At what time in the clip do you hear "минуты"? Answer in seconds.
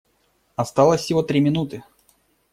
1.41-1.83